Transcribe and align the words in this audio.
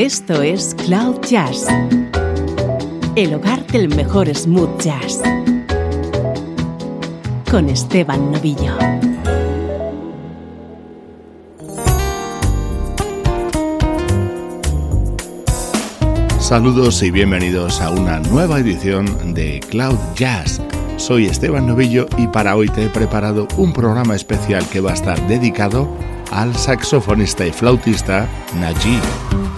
Esto 0.00 0.40
es 0.40 0.74
Cloud 0.86 1.20
Jazz, 1.28 1.66
el 3.16 3.34
hogar 3.34 3.66
del 3.66 3.94
mejor 3.94 4.34
smooth 4.34 4.80
jazz, 4.80 5.20
con 7.50 7.68
Esteban 7.68 8.32
Novillo. 8.32 8.78
Saludos 16.38 17.02
y 17.02 17.10
bienvenidos 17.10 17.82
a 17.82 17.90
una 17.90 18.20
nueva 18.20 18.58
edición 18.58 19.34
de 19.34 19.60
Cloud 19.68 19.98
Jazz. 20.14 20.62
Soy 20.96 21.26
Esteban 21.26 21.66
Novillo 21.66 22.06
y 22.16 22.26
para 22.26 22.56
hoy 22.56 22.70
te 22.70 22.86
he 22.86 22.88
preparado 22.88 23.46
un 23.58 23.74
programa 23.74 24.16
especial 24.16 24.66
que 24.70 24.80
va 24.80 24.92
a 24.92 24.94
estar 24.94 25.28
dedicado 25.28 25.94
al 26.30 26.56
saxofonista 26.56 27.46
y 27.46 27.52
flautista 27.52 28.26
Najee. 28.58 29.49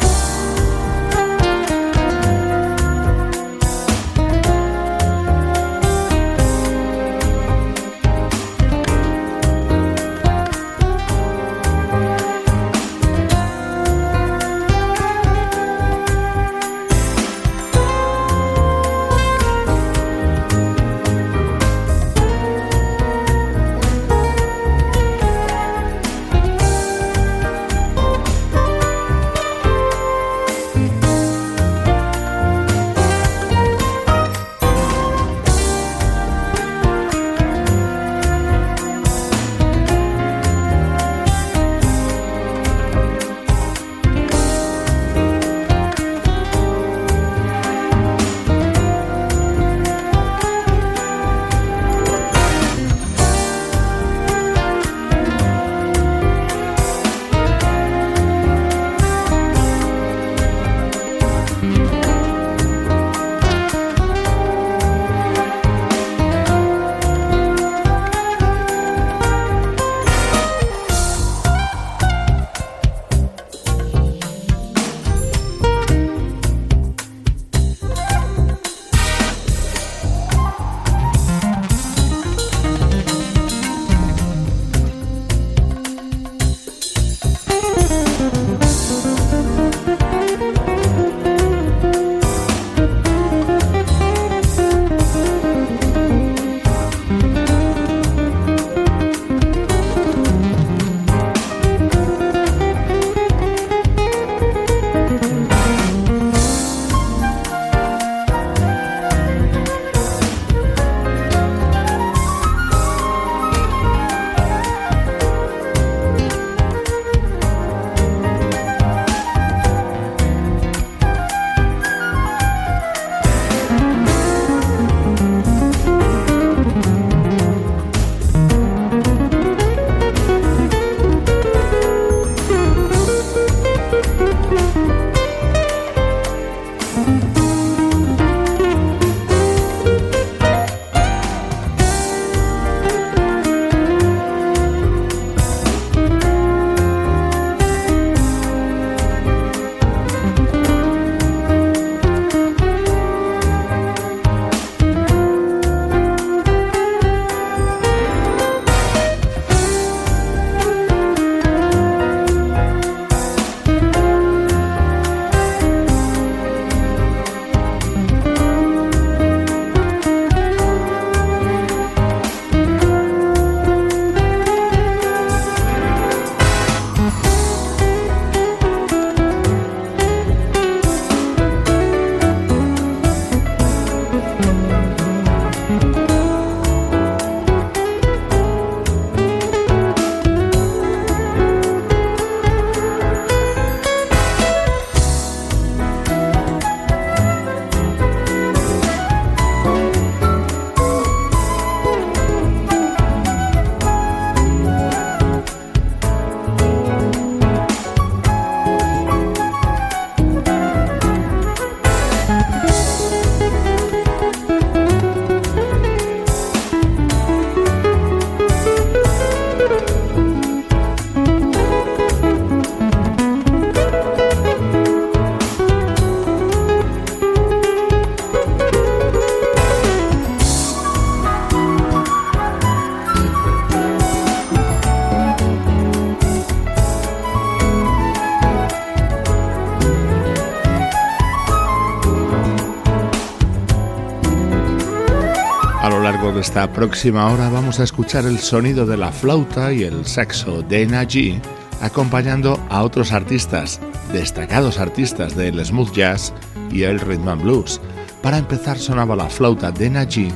Esta 246.42 246.72
próxima 246.72 247.32
hora 247.32 247.48
vamos 247.50 247.78
a 247.78 247.84
escuchar 247.84 248.24
el 248.24 248.40
sonido 248.40 248.84
de 248.84 248.96
la 248.96 249.12
flauta 249.12 249.72
y 249.72 249.84
el 249.84 250.04
saxo 250.04 250.62
de 250.62 250.84
Najee 250.86 251.40
acompañando 251.80 252.58
a 252.68 252.82
otros 252.82 253.12
artistas, 253.12 253.80
destacados 254.12 254.80
artistas 254.80 255.36
del 255.36 255.64
smooth 255.64 255.92
jazz 255.92 256.34
y 256.72 256.82
el 256.82 256.98
rhythm 256.98 257.28
and 257.28 257.42
blues. 257.42 257.80
Para 258.22 258.38
empezar 258.38 258.76
sonaba 258.76 259.14
la 259.14 259.30
flauta 259.30 259.70
de 259.70 259.88
Najee 259.88 260.32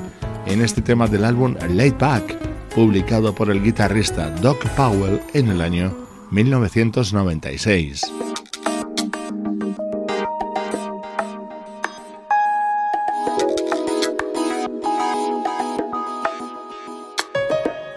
en 0.46 0.62
este 0.62 0.80
tema 0.80 1.08
del 1.08 1.24
álbum 1.24 1.56
Laid 1.70 1.94
Back, 1.98 2.38
publicado 2.72 3.34
por 3.34 3.50
el 3.50 3.60
guitarrista 3.60 4.30
Doc 4.30 4.64
Powell 4.76 5.20
en 5.34 5.48
el 5.48 5.60
año 5.60 5.92
1996. 6.30 8.25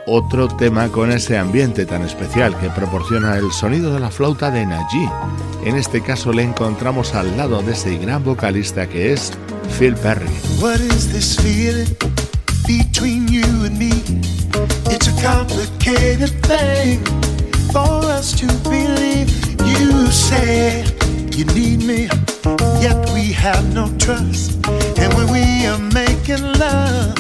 Otro 0.09 0.47
tema 0.47 0.89
con 0.89 1.11
ese 1.11 1.37
ambiente 1.37 1.85
tan 1.85 2.03
especial 2.03 2.57
que 2.59 2.69
proporciona 2.69 3.37
el 3.37 3.51
sonido 3.51 3.93
de 3.93 3.99
la 3.99 4.09
flauta 4.09 4.49
de 4.49 4.65
Najee. 4.65 5.09
En 5.63 5.75
este 5.75 6.01
caso 6.01 6.33
le 6.33 6.41
encontramos 6.43 7.13
al 7.13 7.37
lado 7.37 7.61
de 7.61 7.73
ese 7.73 7.97
gran 7.97 8.23
vocalista 8.23 8.87
que 8.87 9.13
es 9.13 9.31
Phil 9.77 9.93
Perry. 9.95 10.25
What 10.59 10.79
is 10.79 11.11
this 11.11 11.37
feeling 11.37 11.95
between 12.65 13.27
you 13.27 13.43
and 13.65 13.77
me? 13.77 13.91
It's 14.89 15.07
a 15.07 15.21
complicated 15.21 16.31
thing 16.41 17.03
for 17.71 18.03
us 18.05 18.33
to 18.37 18.47
believe. 18.67 19.29
You 19.77 20.07
say 20.07 20.83
you 21.37 21.45
need 21.53 21.83
me, 21.83 22.09
yet 22.81 22.97
we 23.13 23.31
have 23.33 23.63
no 23.75 23.89
trust. 23.99 24.57
And 25.01 25.13
when 25.13 25.31
we 25.31 25.65
are 25.65 25.79
making 25.93 26.43
love, 26.59 27.15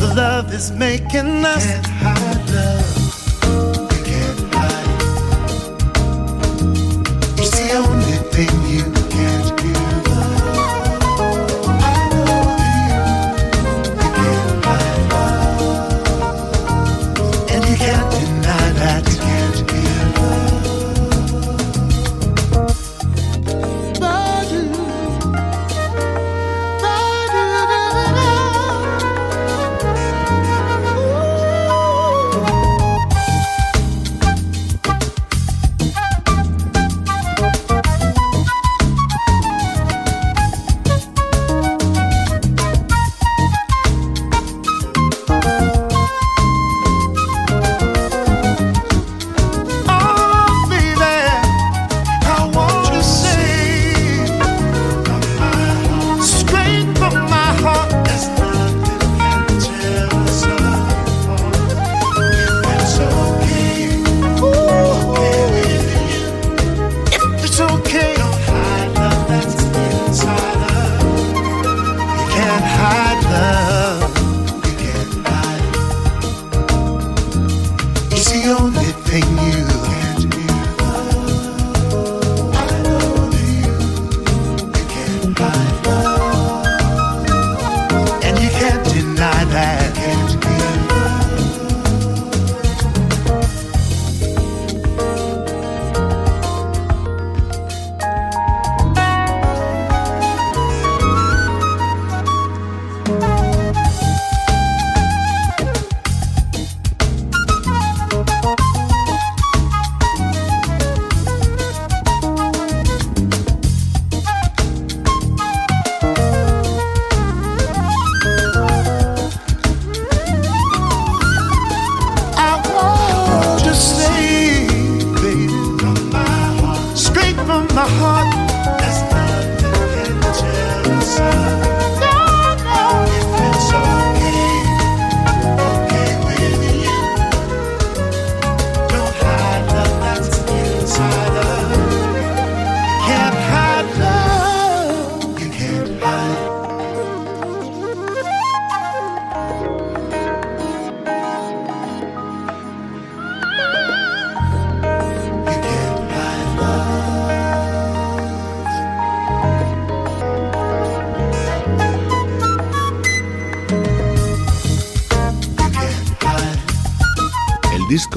the 0.00 0.12
love 0.16 0.52
is 0.52 0.70
making 0.72 1.44
us. 1.44 1.64
Can't 1.64 1.86
hide 1.86 2.50
love. 2.50 2.79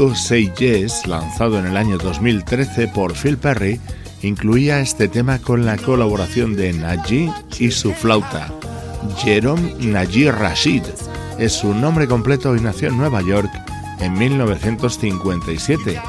Disco 0.04 0.16
Say 0.16 0.52
Yes, 0.58 1.08
lanzado 1.08 1.60
en 1.60 1.66
el 1.66 1.78
año 1.78 1.98
2013 1.98 2.88
por 2.90 3.14
Phil 3.14 3.38
Perry, 3.38 3.80
incluía 4.22 4.80
este 4.80 5.08
tema 5.08 5.40
con 5.40 5.66
la 5.66 5.78
colaboración 5.78 6.56
de 6.56 6.74
Najee 6.74 7.32
y 7.60 7.72
su 7.72 7.94
flauta. 7.94 8.52
Jerome 9.18 9.74
Najee 9.80 10.32
Rashid 10.32 10.84
es 11.38 11.54
su 11.54 11.74
nombre 11.74 12.08
completo 12.08 12.56
y 12.56 12.62
nació 12.62 12.90
en 12.90 12.98
Nueva 12.98 13.22
York 13.22 13.50
en 14.00 14.14
1957. 14.14 16.02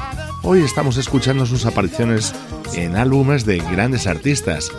Hoy 0.43 0.61
estamos 0.61 0.97
escuchando 0.97 1.45
sus 1.45 1.65
apariciones 1.65 2.33
en 2.73 2.95
álbumes 2.95 3.45
de 3.45 3.59
grandes 3.59 4.07
artistas, 4.07 4.71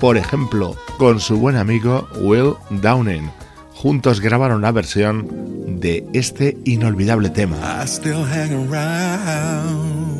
por 0.00 0.16
ejemplo, 0.16 0.76
con 0.98 1.20
su 1.20 1.38
buen 1.38 1.56
amigo 1.56 2.08
Will 2.20 2.54
Downing. 2.70 3.30
Juntos 3.74 4.20
grabaron 4.20 4.60
la 4.62 4.72
versión 4.72 5.49
de 5.80 6.04
este 6.12 6.56
inolvidable 6.64 7.30
tema. 7.30 7.56
I 7.82 7.86
still 7.86 8.24
hang 8.24 8.52
around. 8.52 10.10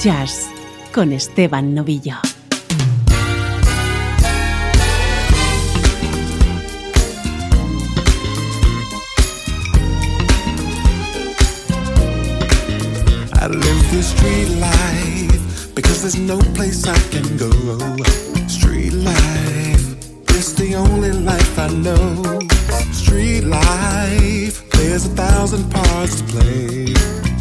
Jazz 0.00 0.48
con 0.92 1.12
Esteban 1.12 1.74
Novillo. 1.74 2.16
I 13.32 13.46
live 13.48 13.90
this 13.90 14.08
street 14.08 14.48
life 14.58 15.74
because 15.74 16.02
there's 16.02 16.18
no 16.18 16.38
place 16.54 16.86
I 16.86 16.98
can 17.10 17.36
go. 17.36 17.50
Street 18.46 18.92
life, 18.92 19.96
it's 20.30 20.52
the 20.52 20.74
only 20.76 21.12
life 21.12 21.58
I 21.58 21.68
know. 21.68 22.40
Street 22.92 23.44
life, 23.44 24.68
there's 24.70 25.06
a 25.06 25.10
thousand 25.10 25.70
parts 25.70 26.20
to 26.20 26.24
play. 26.24 26.94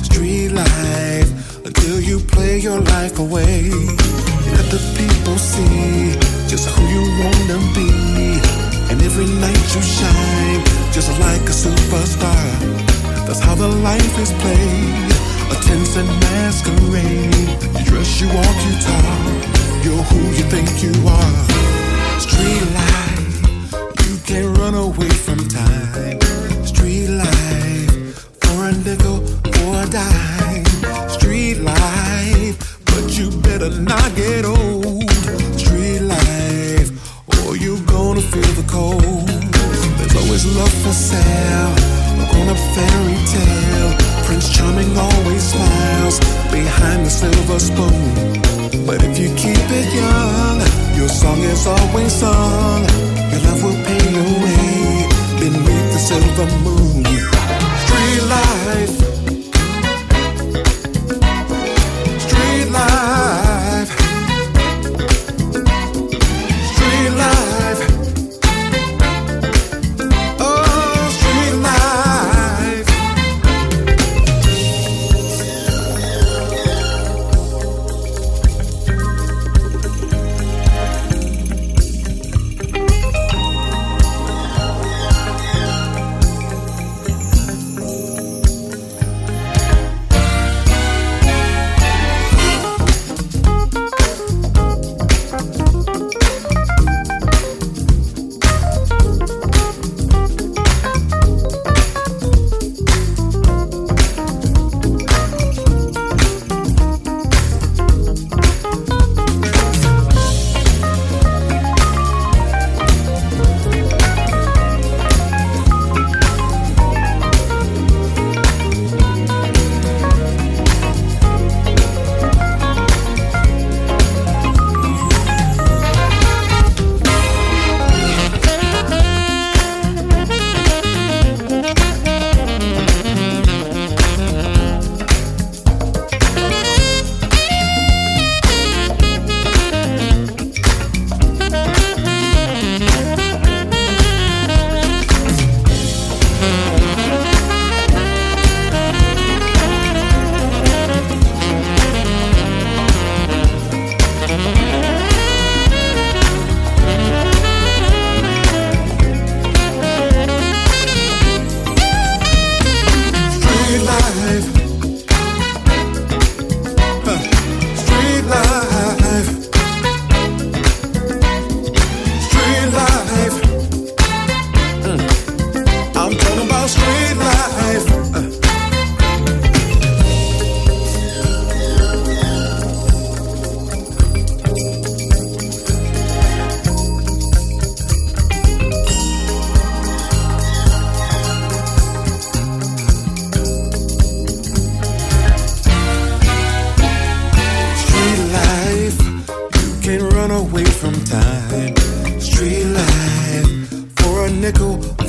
Street 0.04 0.50
life, 0.50 1.43
until 1.84 2.00
you 2.00 2.20
play 2.20 2.58
your 2.60 2.80
life 2.80 3.20
away. 3.20 3.70
Let 4.56 4.68
the 4.72 4.80
people 4.96 5.38
see 5.38 6.16
just 6.48 6.70
who 6.70 6.84
you 6.88 7.04
wanna 7.20 7.60
be. 7.76 7.90
And 8.90 9.02
every 9.02 9.26
night 9.26 9.66
you 9.76 9.82
shine 9.82 10.64
just 10.94 11.10
like 11.20 11.42
a 11.42 11.56
superstar. 11.66 12.46
That's 13.28 13.40
how 13.40 13.56
the 13.56 13.68
life 13.68 14.16
is 14.18 14.32
played. 14.44 15.12
A 15.52 15.56
tense 15.68 15.98
and 15.98 16.08
masquerade. 16.24 17.52
You 17.78 17.84
dress, 17.84 18.22
you 18.22 18.28
walk, 18.28 18.58
you 18.68 18.76
talk. 18.88 19.34
You're 19.84 20.04
who 20.10 20.20
you 20.38 20.46
think 20.54 20.70
you 20.84 20.94
are. 21.06 21.36
Street 22.26 22.64
life, 22.80 23.74
you 24.06 24.16
can't 24.26 24.58
run 24.58 24.76
away 24.76 25.10
from 25.10 25.40
time. 25.50 26.22
Street 26.66 27.10
life, 27.10 28.24
for 28.40 28.70
a 28.70 28.72
nickel, 28.72 29.20
for 29.52 29.84
a 29.84 29.86
dime. 29.90 30.43
Street 31.54 31.66
life, 31.66 32.80
but 32.86 33.16
you 33.16 33.30
better 33.42 33.70
not 33.70 34.16
get 34.16 34.44
old. 34.44 35.08
Street 35.56 36.00
life, 36.00 36.90
or 37.46 37.56
you're 37.56 37.80
gonna 37.86 38.22
feel 38.22 38.54
the 38.58 38.66
cold. 38.68 39.28
There's 39.98 40.16
always 40.16 40.46
love 40.58 40.74
for 40.82 40.94
sale, 40.94 41.74
a 42.22 42.26
grown-up 42.32 42.58
fairy 42.74 43.20
tale. 43.30 43.94
Prince 44.26 44.50
Charming 44.50 44.98
always 44.98 45.44
smiles 45.44 46.18
behind 46.50 47.06
the 47.06 47.12
silver 47.12 47.60
spoon. 47.60 48.88
But 48.88 49.04
if 49.04 49.20
you 49.20 49.30
keep 49.36 49.70
it 49.80 49.94
young, 49.94 50.58
your 50.98 51.10
song 51.10 51.38
is 51.44 51.68
always 51.68 52.14
sung. 52.14 52.82
Your 53.30 53.42
love 53.46 53.62
will 53.62 53.80
pay 53.86 54.04
your 54.10 54.34
way 54.42 55.08
beneath 55.38 55.88
the 55.94 56.00
silver 56.00 56.48
moon. 56.66 57.06
Street 57.86 58.24
life. 58.28 59.13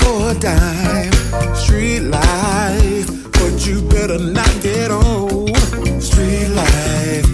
For 0.01 0.31
a 0.31 0.35
dime. 0.35 1.13
Street 1.55 2.01
life, 2.01 3.09
but 3.39 3.67
you 3.67 3.83
better 3.83 4.19
not 4.19 4.53
get 4.63 4.91
old. 4.91 5.57
Street 6.03 6.49
life, 6.49 7.27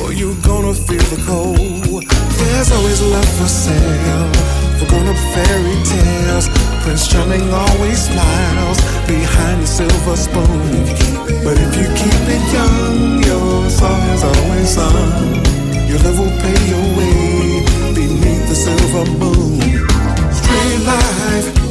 or 0.00 0.12
you 0.12 0.36
gonna 0.42 0.74
feel 0.74 1.06
the 1.14 1.20
cold. 1.26 2.04
There's 2.38 2.70
always 2.72 3.00
love 3.02 3.30
for 3.38 3.48
sale, 3.48 4.32
for 4.78 4.86
grown-up 4.90 5.20
fairy 5.34 5.76
tales. 5.90 6.46
Prince 6.82 7.08
Charming 7.08 7.48
always 7.52 7.98
smiles 8.08 8.78
behind 9.06 9.62
the 9.62 9.66
silver 9.66 10.16
spoon. 10.16 10.72
But 11.44 11.56
if 11.64 11.72
you 11.80 11.86
keep 12.00 12.22
it 12.36 12.44
young, 12.52 13.22
your 13.28 13.70
song 13.70 14.02
is 14.14 14.22
always 14.22 14.68
sung. 14.78 15.44
Your 15.88 15.98
love 16.04 16.18
will 16.20 16.36
pay 16.44 16.60
your 16.72 16.86
way 16.98 17.64
beneath 17.94 18.44
the 18.48 18.54
silver 18.54 19.04
moon. 19.18 19.93
Street 20.54 20.86
life. 20.86 21.63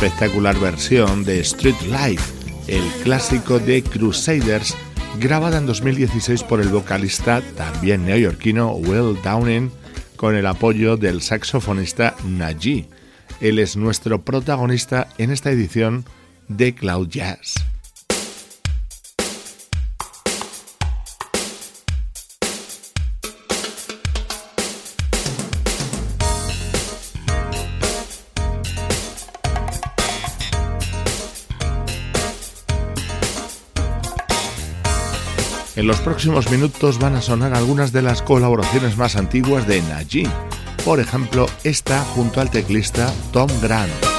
Espectacular 0.00 0.56
versión 0.60 1.24
de 1.24 1.40
Street 1.40 1.74
Life, 1.86 2.22
el 2.68 2.84
clásico 3.02 3.58
de 3.58 3.82
Crusaders, 3.82 4.76
grabada 5.18 5.58
en 5.58 5.66
2016 5.66 6.44
por 6.44 6.60
el 6.60 6.68
vocalista 6.68 7.42
también 7.56 8.06
neoyorquino 8.06 8.74
Will 8.74 9.20
Downing, 9.24 9.72
con 10.14 10.36
el 10.36 10.46
apoyo 10.46 10.96
del 10.96 11.20
saxofonista 11.20 12.14
Najee. 12.24 12.88
Él 13.40 13.58
es 13.58 13.76
nuestro 13.76 14.22
protagonista 14.22 15.08
en 15.18 15.32
esta 15.32 15.50
edición 15.50 16.04
de 16.46 16.76
Cloud 16.76 17.08
Jazz. 17.08 17.54
En 35.78 35.86
los 35.86 36.00
próximos 36.00 36.50
minutos 36.50 36.98
van 36.98 37.14
a 37.14 37.22
sonar 37.22 37.54
algunas 37.54 37.92
de 37.92 38.02
las 38.02 38.20
colaboraciones 38.20 38.96
más 38.96 39.14
antiguas 39.14 39.68
de 39.68 39.80
Naji, 39.82 40.26
por 40.84 40.98
ejemplo 40.98 41.46
esta 41.62 42.00
junto 42.02 42.40
al 42.40 42.50
teclista 42.50 43.14
Tom 43.32 43.48
Grant. 43.62 44.17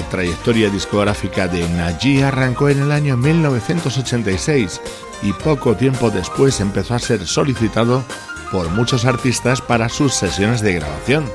La 0.00 0.08
trayectoria 0.08 0.70
discográfica 0.70 1.46
de 1.46 1.68
Naji 1.68 2.22
arrancó 2.22 2.70
en 2.70 2.80
el 2.80 2.90
año 2.90 3.18
1986 3.18 4.80
y 5.22 5.34
poco 5.34 5.76
tiempo 5.76 6.10
después 6.10 6.58
empezó 6.60 6.94
a 6.94 6.98
ser 6.98 7.26
solicitado 7.26 8.02
por 8.50 8.70
muchos 8.70 9.04
artistas 9.04 9.60
para 9.60 9.90
sus 9.90 10.14
sesiones 10.14 10.62
de 10.62 10.72
grabación. 10.72 11.30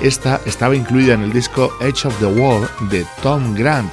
Esta 0.00 0.40
estaba 0.46 0.76
incluida 0.76 1.14
en 1.14 1.22
el 1.22 1.32
disco 1.32 1.76
Edge 1.80 2.06
of 2.06 2.16
the 2.20 2.26
World 2.26 2.68
de 2.90 3.04
Tom 3.24 3.56
Grant, 3.56 3.90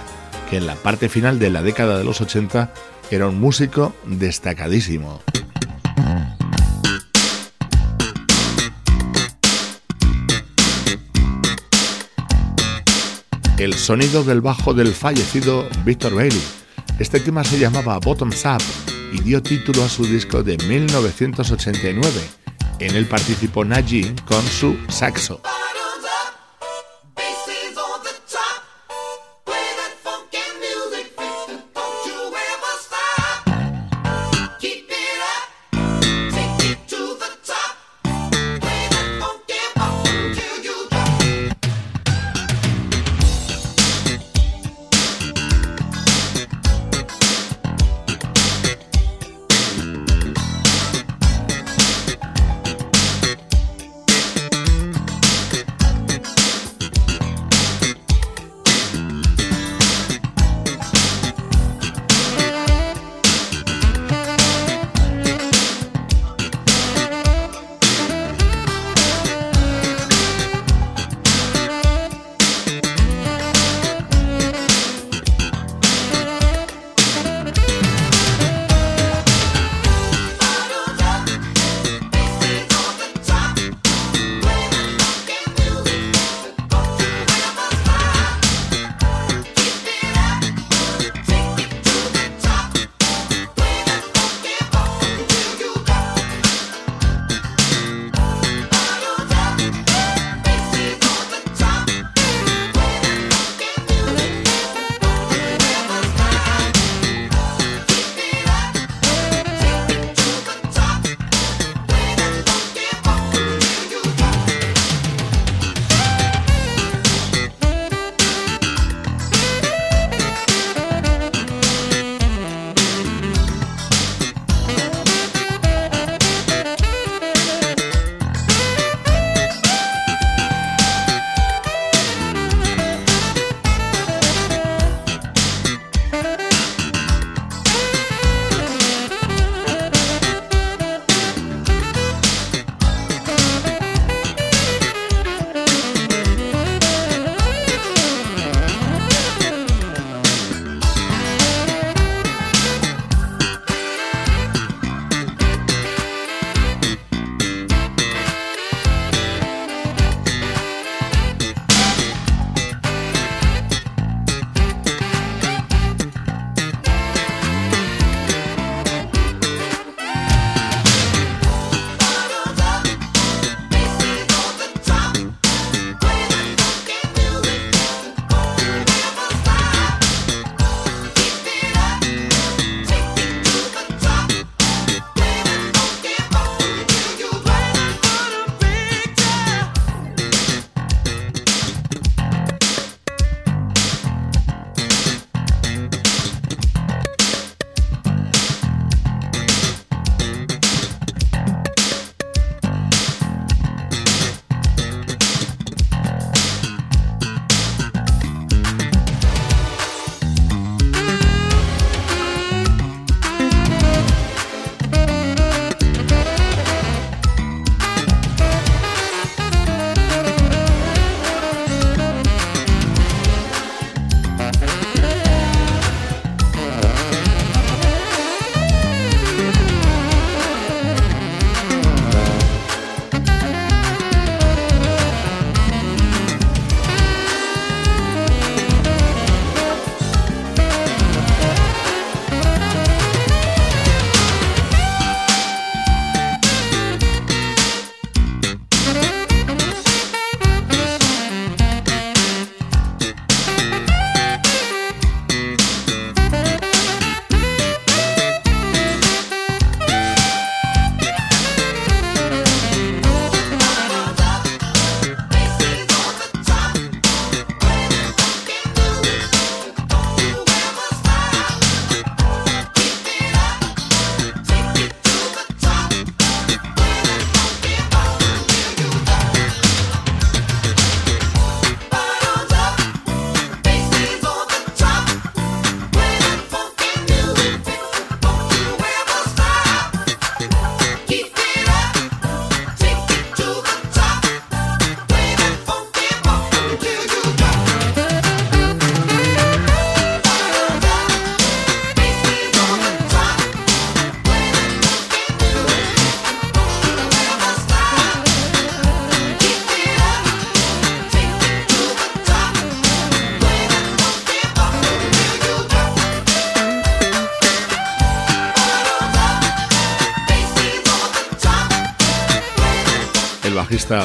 que 0.47 0.57
en 0.57 0.67
la 0.67 0.75
parte 0.75 1.09
final 1.09 1.39
de 1.39 1.49
la 1.49 1.63
década 1.63 1.97
de 1.97 2.03
los 2.03 2.21
80 2.21 2.71
era 3.09 3.27
un 3.27 3.39
músico 3.39 3.95
destacadísimo. 4.05 5.23
El 13.63 13.73
sonido 13.75 14.25
del 14.25 14.41
bajo 14.41 14.73
del 14.73 14.93
fallecido 14.93 15.67
Victor 15.85 16.13
Bailey. 16.13 16.43
Este 16.99 17.19
tema 17.21 17.45
se 17.45 17.57
llamaba 17.57 17.97
Bottoms 17.97 18.43
Up 18.45 18.61
y 19.13 19.21
dio 19.21 19.41
título 19.41 19.83
a 19.85 19.89
su 19.89 20.05
disco 20.05 20.43
de 20.43 20.57
1989. 20.57 22.09
En 22.79 22.95
él 22.95 23.05
participó 23.05 23.63
Najee 23.63 24.13
con 24.27 24.43
su 24.45 24.75
saxo. 24.89 25.41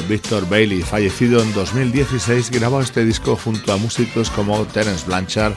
Victor 0.09 0.49
Bailey, 0.49 0.83
fallecido 0.83 1.43
en 1.43 1.53
2016, 1.55 2.51
grabó 2.51 2.81
este 2.81 3.05
disco 3.05 3.37
junto 3.37 3.73
a 3.73 3.77
músicos 3.79 4.31
como 4.31 4.65
Terence 4.67 5.07
Blanchard, 5.07 5.55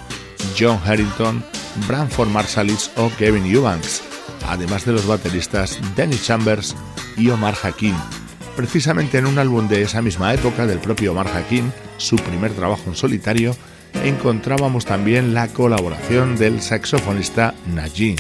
John 0.58 0.80
Harrington, 0.86 1.44
Branford 1.88 2.30
Marsalis 2.30 2.92
o 2.96 3.12
Kevin 3.18 3.46
Eubanks, 3.46 4.02
además 4.48 4.86
de 4.86 4.94
los 4.94 5.06
bateristas 5.06 5.80
Danny 5.98 6.18
Chambers 6.18 6.76
y 7.18 7.30
Omar 7.30 7.56
Hakim. 7.62 7.96
Precisamente 8.56 9.18
en 9.18 9.26
un 9.26 9.38
álbum 9.38 9.68
de 9.68 9.82
esa 9.82 10.02
misma 10.02 10.34
época 10.34 10.66
del 10.66 10.80
propio 10.80 11.12
Omar 11.12 11.28
Hakim, 11.28 11.70
su 11.98 12.16
primer 12.16 12.54
trabajo 12.54 12.84
en 12.88 12.96
solitario, 12.96 13.56
encontrábamos 14.04 14.86
también 14.86 15.34
la 15.34 15.50
colaboración 15.50 16.38
del 16.38 16.62
saxofonista 16.62 17.54
Najee. 17.68 18.16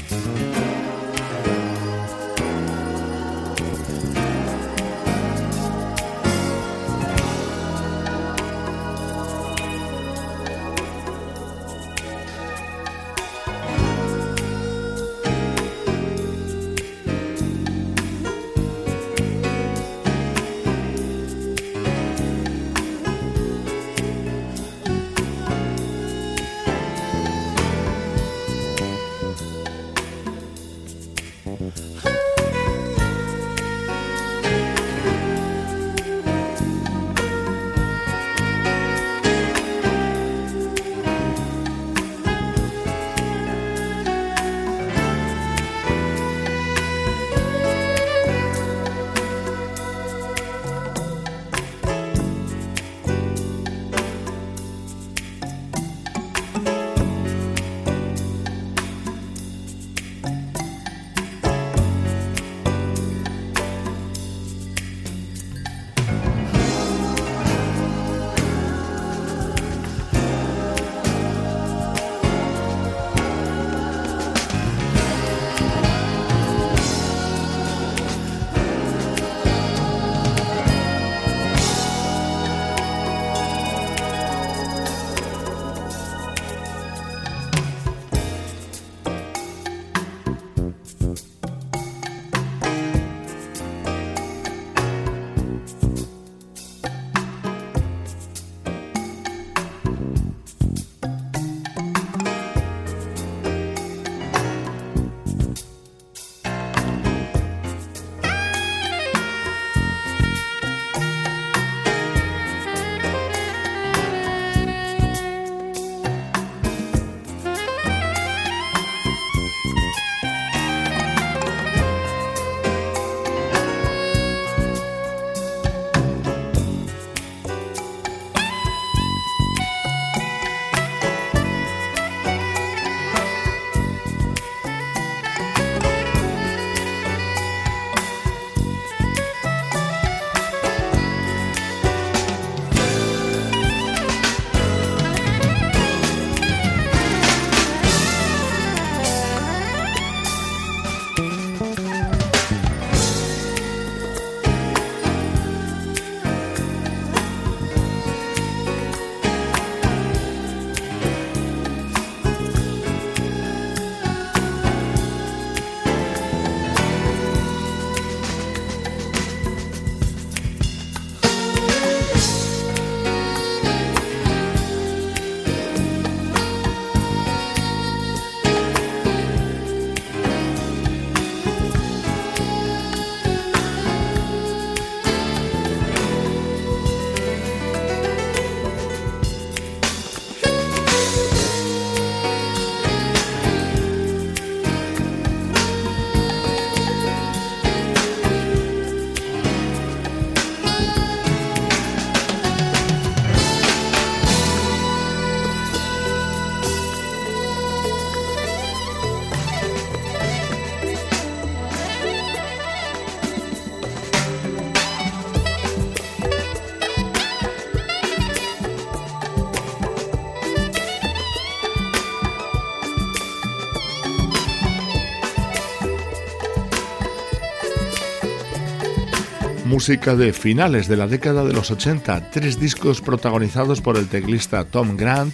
Música 229.82 230.16
de 230.16 230.32
finales 230.32 230.88
de 230.88 230.96
la 230.96 231.08
década 231.08 231.44
de 231.44 231.54
los 231.54 231.72
80, 231.72 232.30
tres 232.30 232.60
discos 232.60 233.02
protagonizados 233.02 233.82
por 233.82 233.98
el 233.98 234.08
teclista 234.08 234.64
Tom 234.64 234.96
Grant, 234.96 235.34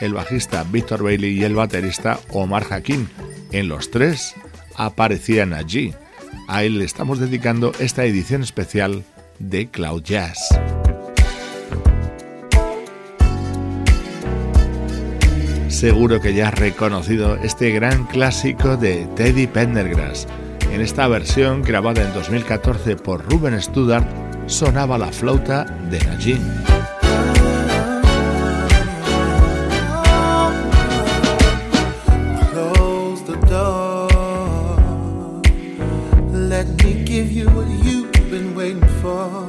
el 0.00 0.14
bajista 0.14 0.62
Victor 0.62 1.02
Bailey 1.02 1.32
y 1.32 1.42
el 1.42 1.56
baterista 1.56 2.20
Omar 2.30 2.64
Hakim. 2.70 3.08
En 3.50 3.66
los 3.66 3.90
tres 3.90 4.36
aparecían 4.76 5.52
allí. 5.52 5.94
A 6.46 6.62
él 6.62 6.78
le 6.78 6.84
estamos 6.84 7.18
dedicando 7.18 7.72
esta 7.80 8.04
edición 8.04 8.44
especial 8.44 9.02
de 9.40 9.66
Cloud 9.66 10.04
Jazz. 10.04 10.38
Seguro 15.66 16.20
que 16.20 16.34
ya 16.34 16.50
has 16.50 16.54
reconocido 16.54 17.34
este 17.42 17.72
gran 17.72 18.06
clásico 18.06 18.76
de 18.76 19.08
Teddy 19.16 19.48
Pendergrass 19.48 20.28
en 20.72 20.80
esta 20.80 21.08
versión, 21.08 21.62
grabada 21.62 22.02
en 22.02 22.12
2014 22.14 22.96
por 22.96 23.24
Ruben 23.30 23.60
Studdard, 23.60 24.04
sonaba 24.46 24.98
la 24.98 25.12
flauta 25.12 25.64
de 25.90 25.98
been 38.30 38.54
waiting 38.54 38.86
for. 39.00 39.46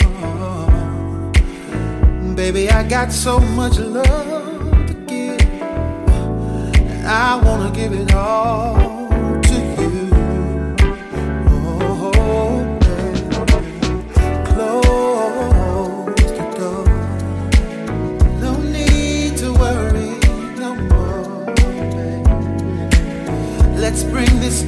got 2.89 3.11
so 3.11 3.39
much 3.39 3.77
love 3.77 4.87
to 4.87 4.93
give, 5.07 5.39
I 7.05 7.39
wanna 7.43 7.71
give 7.71 7.93
it 7.93 8.13
all 8.13 8.88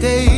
day 0.01 0.30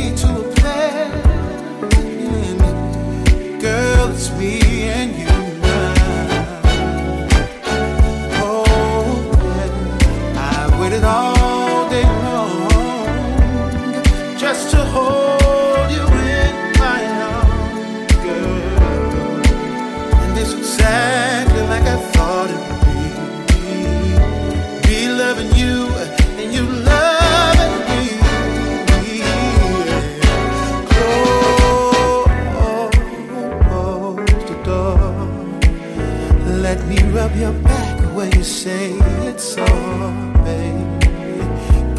say 38.64 38.96
it's 39.28 39.58
all. 39.58 40.34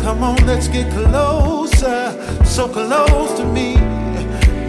Come 0.04 0.24
on, 0.24 0.38
let's 0.48 0.68
get 0.68 0.92
closer, 0.92 2.00
so 2.44 2.68
close 2.68 3.38
to 3.38 3.46
me. 3.46 3.76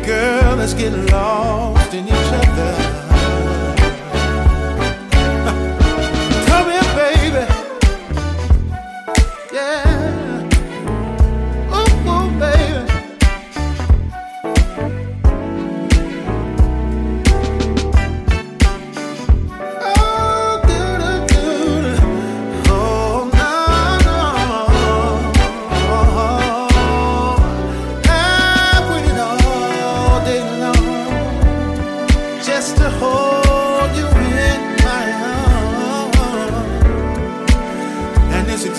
Girl, 0.05 0.57
let's 0.57 0.75
get 0.75 0.93
lost 1.11 1.95
in 1.95 2.05
each 2.07 2.33
other. 2.43 2.86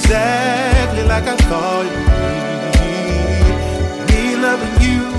exactly 0.07 1.03
like 1.03 1.27
I 1.27 1.35
thought 1.35 1.85
it 1.85 1.91
would 1.91 2.77
be. 4.07 4.13
Me 4.13 4.37
loving 4.37 4.81
you 4.81 5.16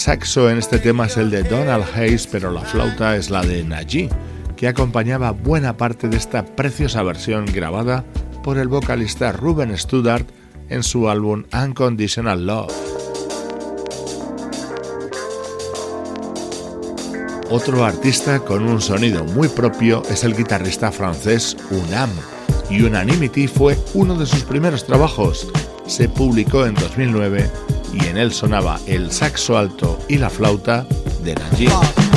saxo 0.00 0.48
en 0.48 0.56
este 0.56 0.78
tema 0.78 1.06
es 1.06 1.18
el 1.18 1.30
de 1.30 1.42
Donald 1.42 1.84
Hayes, 1.94 2.26
pero 2.26 2.50
la 2.50 2.62
flauta 2.62 3.16
es 3.16 3.28
la 3.28 3.42
de 3.42 3.62
Najee, 3.62 4.08
que 4.56 4.66
acompañaba 4.66 5.32
buena 5.32 5.76
parte 5.76 6.08
de 6.08 6.16
esta 6.16 6.46
preciosa 6.46 7.02
versión 7.02 7.44
grabada 7.44 8.02
por 8.42 8.56
el 8.56 8.68
vocalista 8.68 9.30
Ruben 9.30 9.76
Studdard 9.76 10.24
en 10.70 10.82
su 10.82 11.10
álbum 11.10 11.44
Unconditional 11.52 12.46
Love. 12.46 12.72
Otro 17.50 17.84
artista 17.84 18.40
con 18.40 18.66
un 18.66 18.80
sonido 18.80 19.24
muy 19.24 19.48
propio 19.48 20.02
es 20.10 20.24
el 20.24 20.34
guitarrista 20.34 20.90
francés 20.90 21.58
Unam. 21.70 22.10
Unanimity 22.70 23.48
fue 23.48 23.76
uno 23.92 24.14
de 24.14 24.24
sus 24.24 24.44
primeros 24.44 24.86
trabajos. 24.86 25.46
Se 25.86 26.08
publicó 26.08 26.64
en 26.64 26.74
2009 26.74 27.50
y 27.92 28.06
en 28.06 28.16
él 28.16 28.32
sonaba 28.32 28.78
el 28.86 29.10
saxo 29.10 29.56
alto 29.56 29.98
y 30.08 30.18
la 30.18 30.30
flauta 30.30 30.86
de 31.22 31.34
Najee. 31.34 32.09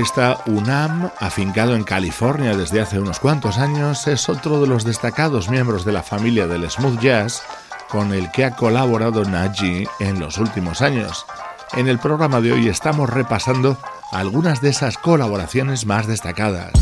Guitarrista 0.00 0.38
Unam, 0.46 1.10
afincado 1.18 1.76
en 1.76 1.84
California 1.84 2.56
desde 2.56 2.80
hace 2.80 2.98
unos 2.98 3.20
cuantos 3.20 3.58
años, 3.58 4.06
es 4.06 4.30
otro 4.30 4.58
de 4.58 4.66
los 4.66 4.82
destacados 4.82 5.50
miembros 5.50 5.84
de 5.84 5.92
la 5.92 6.02
familia 6.02 6.46
del 6.46 6.70
smooth 6.70 6.98
jazz 7.00 7.42
con 7.90 8.14
el 8.14 8.30
que 8.30 8.46
ha 8.46 8.56
colaborado 8.56 9.26
Naji 9.26 9.86
en 9.98 10.18
los 10.18 10.38
últimos 10.38 10.80
años. 10.80 11.26
En 11.74 11.86
el 11.86 11.98
programa 11.98 12.40
de 12.40 12.52
hoy 12.52 12.68
estamos 12.68 13.10
repasando 13.10 13.76
algunas 14.10 14.62
de 14.62 14.70
esas 14.70 14.96
colaboraciones 14.96 15.84
más 15.84 16.06
destacadas. 16.06 16.72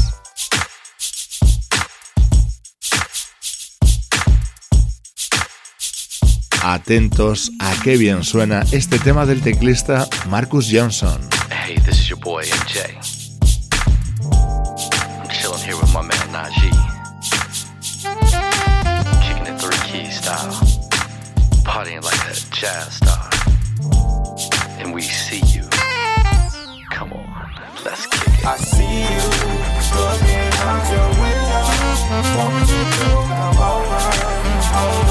Atentos 6.62 7.50
a 7.58 7.74
qué 7.82 7.96
bien 7.96 8.22
suena 8.22 8.62
este 8.70 9.00
tema 9.00 9.26
del 9.26 9.40
teclista 9.40 10.06
Marcus 10.28 10.68
Johnson. 10.70 11.20
Hey, 11.68 11.76
this 11.84 11.98
is 11.98 12.08
your 12.08 12.18
boy 12.20 12.44
MJ. 12.44 13.07
Partying 21.79 22.03
like 22.03 22.24
a 22.26 22.35
jazz 22.51 22.97
star. 22.97 23.31
And 24.81 24.93
we 24.93 25.03
see 25.03 25.39
you. 25.47 25.62
Come 26.91 27.12
on, 27.12 27.53
let's 27.85 28.05
kick 28.07 28.26
it. 28.26 28.45
I 28.45 28.57
see 28.57 28.83
you 28.83 29.20
looking 29.95 30.51
out 30.59 30.91
your 30.91 31.09
window. 31.22 31.68
Over, 32.43 33.62
over? 34.76 35.07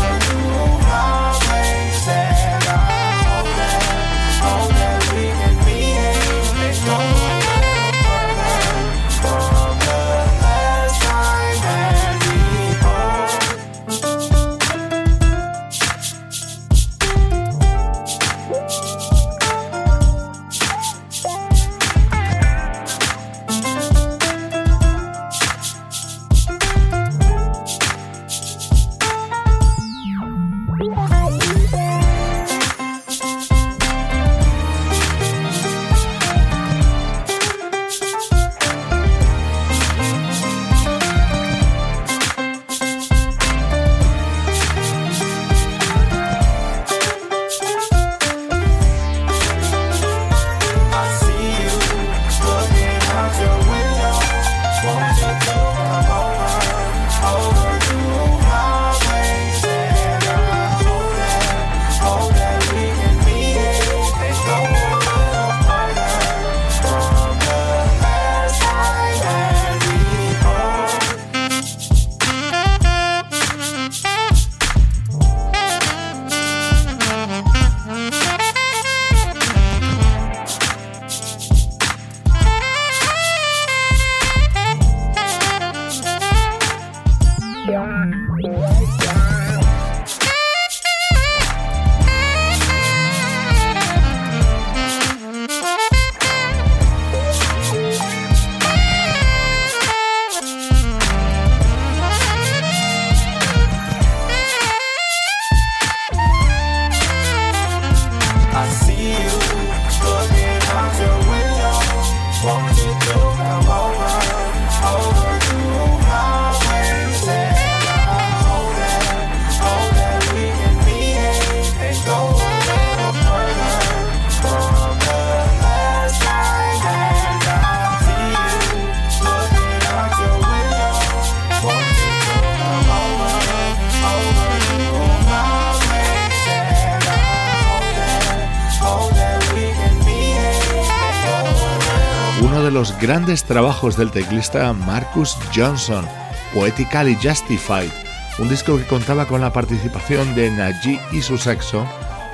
Grandes 143.17 143.45
trabajos 143.45 143.97
del 143.97 144.11
teclista 144.11 144.73
Marcus 144.73 145.39
Johnson, 145.55 146.05
Poetically 146.53 147.15
Justified, 147.15 147.89
un 148.37 148.47
disco 148.47 148.77
que 148.77 148.85
contaba 148.85 149.25
con 149.25 149.41
la 149.41 149.51
participación 149.51 150.35
de 150.35 150.51
Najee 150.51 151.01
y 151.11 151.23
su 151.23 151.39
sexo 151.39 151.87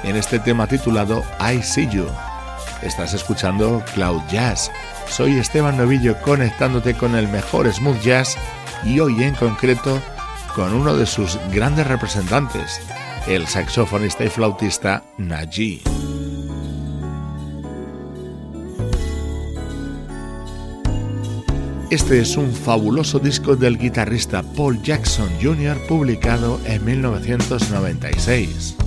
en 0.03 0.17
este 0.17 0.39
tema 0.39 0.67
titulado 0.67 1.23
I 1.39 1.63
See 1.63 1.87
You. 1.89 2.05
Estás 2.81 3.13
escuchando 3.13 3.81
Cloud 3.93 4.23
Jazz. 4.29 4.69
Soy 5.07 5.37
Esteban 5.37 5.77
Novillo 5.77 6.19
conectándote 6.21 6.95
con 6.95 7.15
el 7.15 7.29
mejor 7.29 7.71
smooth 7.71 8.01
jazz 8.01 8.35
y 8.83 8.99
hoy 8.99 9.23
en 9.23 9.35
concreto 9.35 10.01
con 10.53 10.73
uno 10.73 10.97
de 10.97 11.05
sus 11.05 11.39
grandes 11.49 11.87
representantes, 11.87 12.81
el 13.25 13.47
saxofonista 13.47 14.25
y 14.25 14.29
flautista 14.29 15.01
Najee. 15.17 15.92
Este 21.93 22.21
es 22.21 22.37
un 22.37 22.51
fabuloso 22.51 23.19
disco 23.19 23.55
del 23.55 23.77
guitarrista 23.77 24.41
Paul 24.41 24.81
Jackson 24.81 25.29
Jr. 25.39 25.77
publicado 25.85 26.59
en 26.65 26.83
1996. 26.83 28.77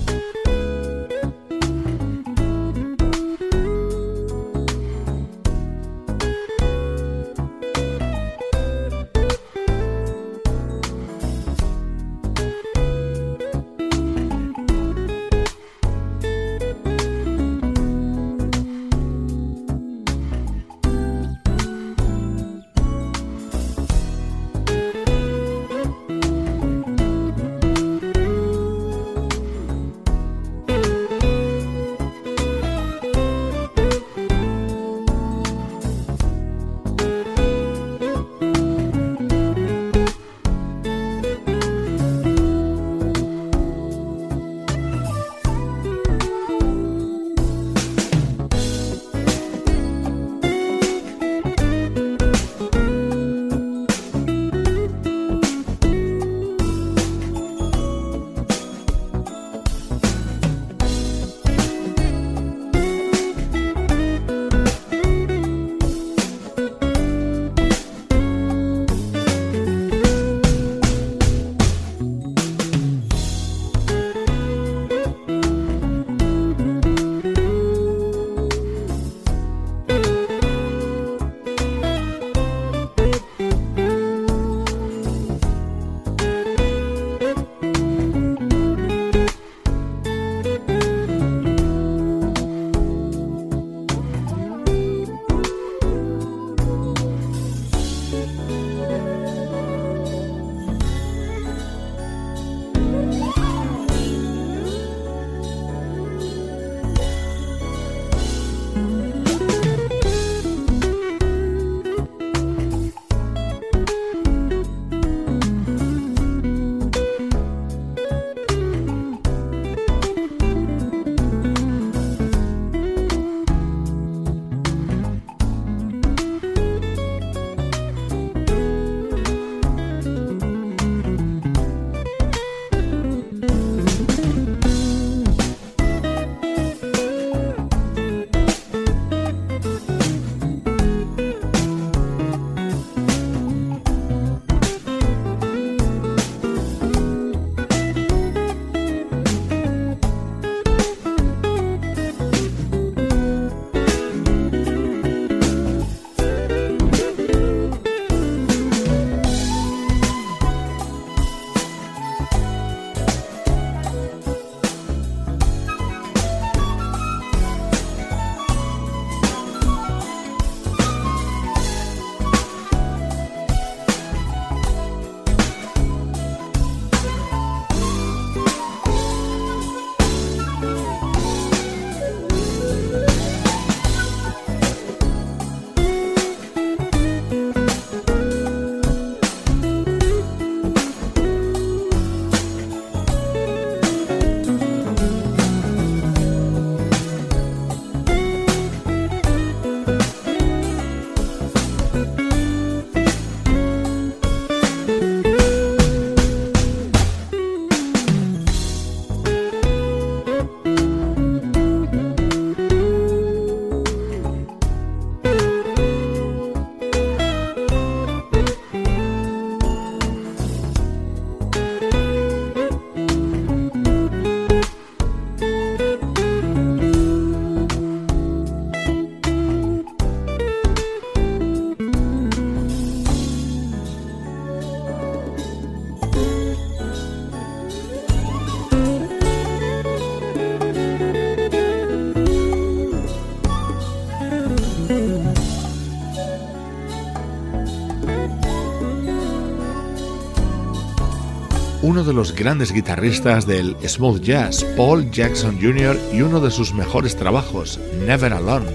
De 252.07 252.13
los 252.13 252.33
grandes 252.33 252.71
guitarristas 252.71 253.45
del 253.45 253.75
smooth 253.85 254.21
jazz, 254.21 254.63
Paul 254.77 255.11
Jackson 255.11 255.59
Jr., 255.61 255.99
y 256.13 256.21
uno 256.21 256.39
de 256.39 256.49
sus 256.49 256.73
mejores 256.73 257.17
trabajos, 257.17 257.79
Never 258.05 258.31
Alone. 258.31 258.71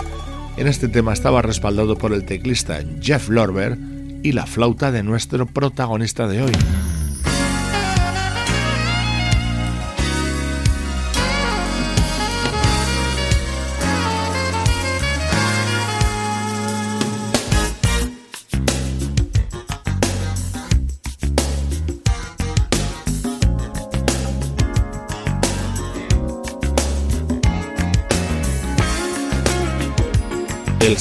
En 0.59 0.68
este 0.68 0.87
tema 0.87 1.14
estaba 1.14 1.41
respaldado 1.41 1.97
por 1.97 2.12
el 2.12 2.26
teclista 2.26 2.80
Jeff 3.01 3.30
Lorber 3.30 3.78
y 4.22 4.33
la 4.33 4.47
flauta 4.47 4.93
de 4.93 5.03
nuestro 5.03 5.47
protagonista 5.47 6.28
de 6.28 6.43
hoy. 6.43 6.53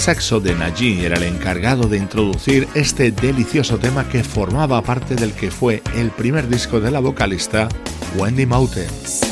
Saxo 0.01 0.39
de 0.39 0.55
Najee 0.55 1.05
era 1.05 1.17
el 1.17 1.23
encargado 1.23 1.87
de 1.87 1.97
introducir 1.97 2.67
este 2.73 3.11
delicioso 3.11 3.77
tema 3.77 4.09
que 4.09 4.23
formaba 4.23 4.81
parte 4.81 5.13
del 5.13 5.31
que 5.31 5.51
fue 5.51 5.83
el 5.95 6.09
primer 6.09 6.49
disco 6.49 6.79
de 6.79 6.89
la 6.89 6.99
vocalista 6.99 7.69
Wendy 8.17 8.47
Mountain. 8.47 9.30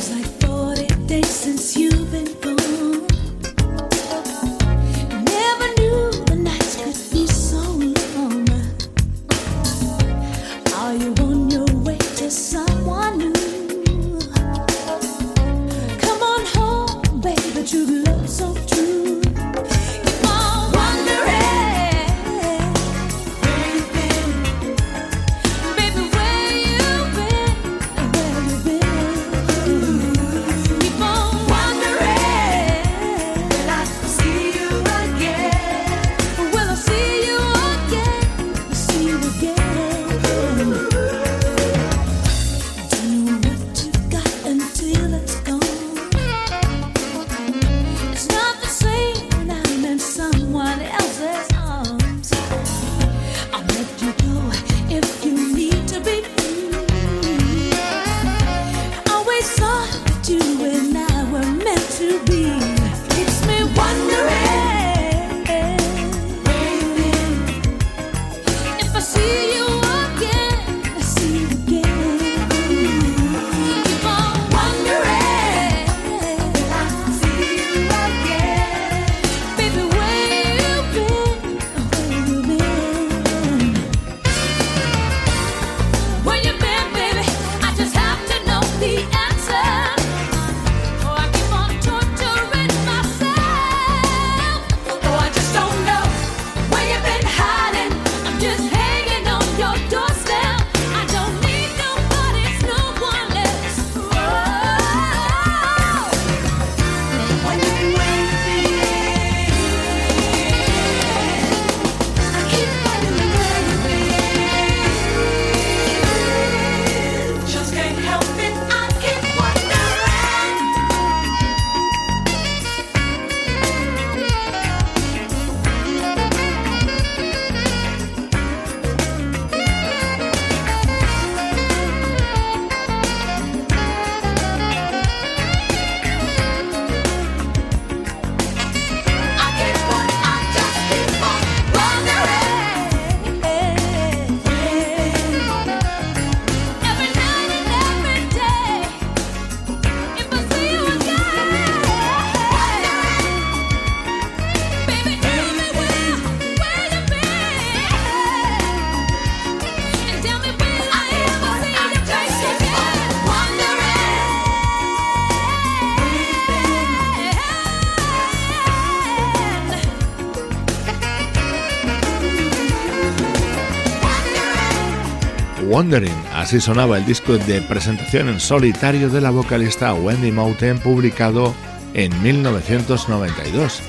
Wondering. 175.70 176.12
Así 176.34 176.60
sonaba 176.60 176.98
el 176.98 177.06
disco 177.06 177.38
de 177.38 177.62
presentación 177.62 178.28
en 178.28 178.40
solitario 178.40 179.08
de 179.08 179.22
la 179.22 179.30
vocalista 179.30 179.94
Wendy 179.94 180.32
Mountain 180.32 180.80
publicado 180.80 181.54
en 181.94 182.24
1992, 182.24 183.80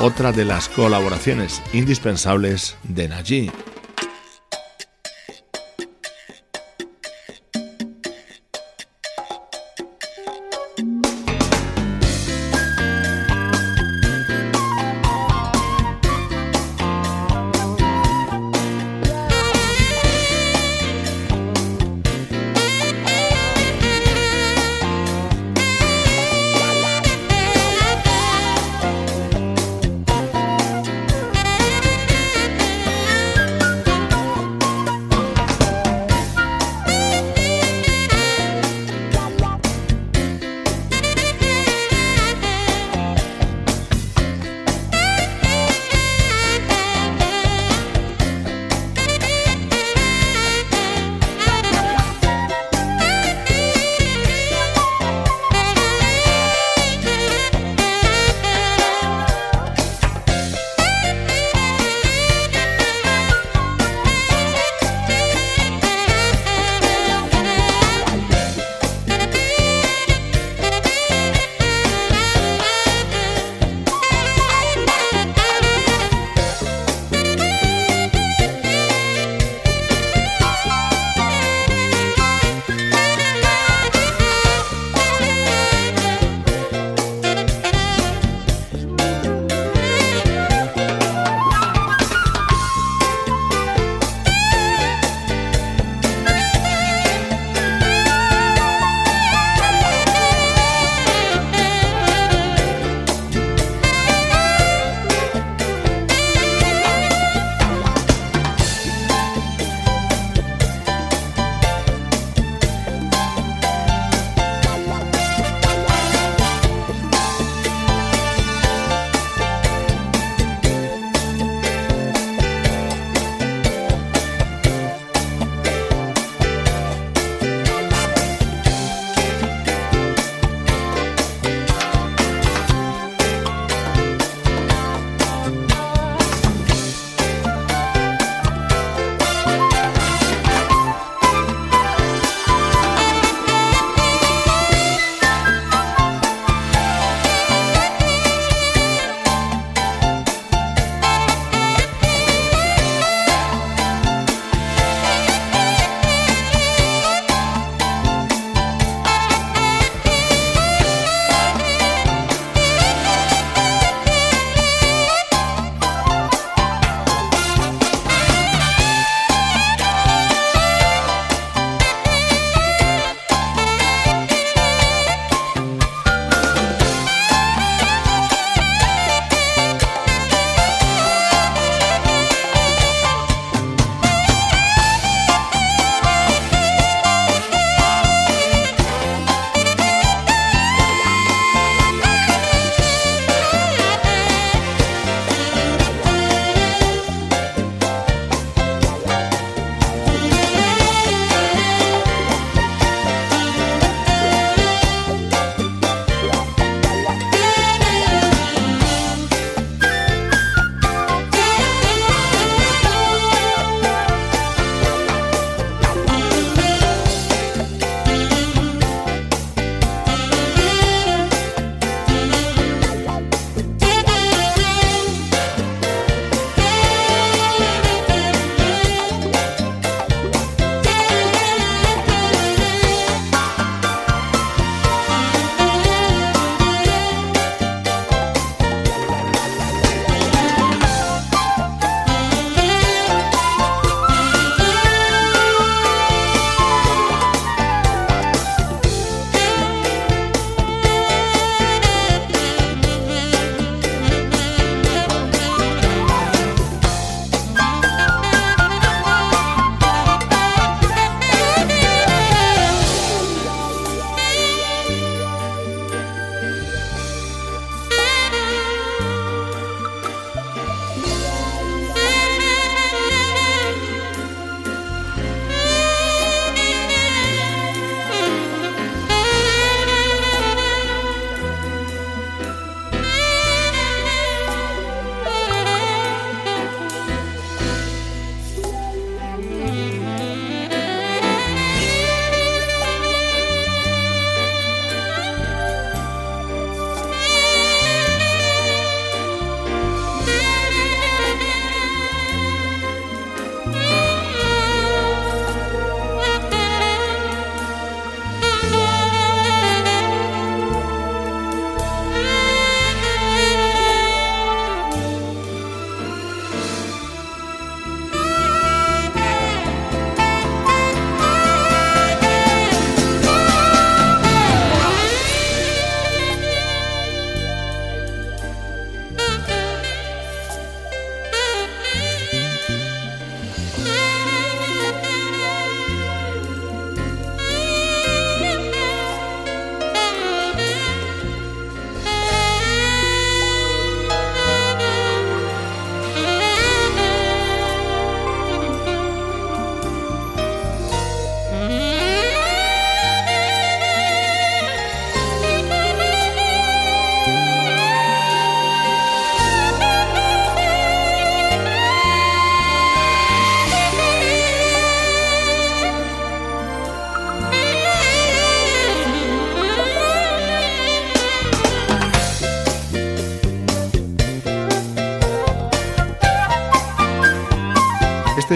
otra 0.00 0.32
de 0.32 0.44
las 0.44 0.68
colaboraciones 0.68 1.62
indispensables 1.72 2.76
de 2.82 3.08
Najee. 3.08 3.52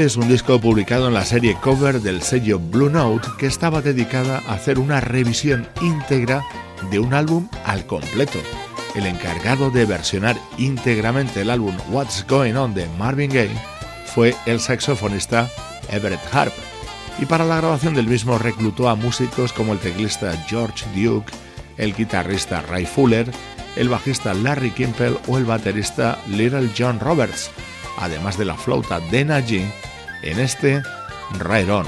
Es 0.04 0.16
un 0.16 0.28
disco 0.28 0.60
publicado 0.60 1.06
en 1.06 1.14
la 1.14 1.24
serie 1.24 1.56
cover 1.60 2.00
del 2.00 2.22
sello 2.22 2.58
Blue 2.58 2.90
Note 2.90 3.28
que 3.38 3.46
estaba 3.46 3.82
dedicada 3.82 4.42
a 4.48 4.54
hacer 4.54 4.80
una 4.80 5.00
revisión 5.00 5.68
íntegra 5.80 6.44
de 6.90 6.98
un 6.98 7.14
álbum 7.14 7.48
al 7.64 7.86
completo. 7.86 8.40
El 8.96 9.06
encargado 9.06 9.70
de 9.70 9.84
versionar 9.84 10.36
íntegramente 10.58 11.42
el 11.42 11.50
álbum 11.50 11.76
What's 11.90 12.26
Going 12.28 12.54
On 12.56 12.74
de 12.74 12.88
Marvin 12.98 13.30
Gaye 13.30 13.54
fue 14.06 14.34
el 14.44 14.58
saxofonista 14.58 15.48
Everett 15.88 16.34
Harp, 16.34 16.52
y 17.20 17.26
para 17.26 17.44
la 17.44 17.58
grabación 17.58 17.94
del 17.94 18.08
mismo 18.08 18.38
reclutó 18.38 18.88
a 18.88 18.96
músicos 18.96 19.52
como 19.52 19.72
el 19.72 19.78
teclista 19.78 20.36
George 20.48 20.84
Duke, 20.96 21.32
el 21.76 21.94
guitarrista 21.94 22.60
Ray 22.62 22.86
Fuller, 22.86 23.30
el 23.76 23.88
bajista 23.88 24.34
Larry 24.34 24.70
Kimpel 24.70 25.16
o 25.28 25.38
el 25.38 25.44
baterista 25.44 26.18
Little 26.28 26.70
John 26.76 26.98
Roberts, 26.98 27.50
además 27.98 28.36
de 28.36 28.46
la 28.46 28.56
flauta 28.56 28.98
de 28.98 29.24
G 29.26 29.70
en 30.22 30.40
este 30.40 30.82
Right 31.38 31.68
On. 31.68 31.86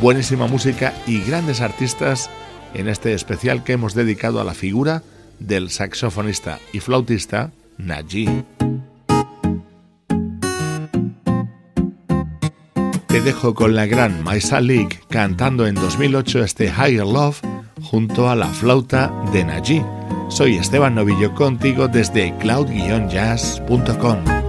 Buenísima 0.00 0.46
música 0.46 0.94
y 1.06 1.20
grandes 1.20 1.60
artistas 1.60 2.30
en 2.74 2.88
este 2.88 3.14
especial 3.14 3.64
que 3.64 3.72
hemos 3.72 3.94
dedicado 3.94 4.40
a 4.40 4.44
la 4.44 4.54
figura 4.54 5.02
del 5.38 5.70
saxofonista 5.70 6.58
y 6.72 6.80
flautista 6.80 7.52
Najee. 7.78 8.44
Te 13.06 13.20
dejo 13.20 13.54
con 13.54 13.74
la 13.74 13.86
gran 13.86 14.24
Maisa 14.24 14.60
League 14.60 15.00
cantando 15.10 15.66
en 15.66 15.74
2008 15.74 16.44
este 16.44 16.66
Higher 16.66 17.06
Love 17.06 17.40
junto 17.82 18.30
a 18.30 18.36
la 18.36 18.48
flauta 18.48 19.12
de 19.32 19.44
Najee. 19.44 19.84
Soy 20.30 20.56
Esteban 20.56 20.94
Novillo 20.94 21.34
contigo 21.34 21.88
desde 21.88 22.34
cloud-jazz.com. 22.38 24.41